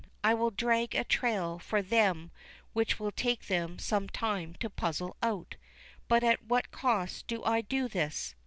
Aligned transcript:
I 0.23 0.33
will 0.33 0.49
drag 0.49 0.95
a 0.95 1.03
trail 1.03 1.59
for 1.59 1.83
them 1.83 2.31
which 2.73 2.99
will 2.99 3.11
take 3.11 3.45
them 3.45 3.77
some 3.77 4.09
time 4.09 4.55
to 4.55 4.67
puzzle 4.67 5.15
out.—But 5.21 6.23
at 6.23 6.43
what 6.43 6.71
cost 6.71 7.27
do 7.27 7.43
I 7.43 7.61
do 7.61 7.87
this?" 7.87 8.33